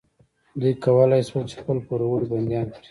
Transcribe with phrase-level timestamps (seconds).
[0.59, 2.79] دوی کولی شول چې خپل پوروړي بندیان کړي.